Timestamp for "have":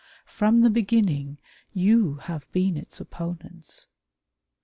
2.23-2.51